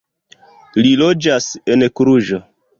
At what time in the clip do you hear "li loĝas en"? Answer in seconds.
0.85-1.89